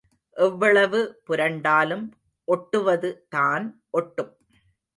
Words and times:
எவ்வளவு 0.37 0.99
புரண்டாலும் 1.27 2.03
ஒட்டுவது 2.47 3.11
தான் 3.29 3.67
ஒட்டும். 3.91 4.33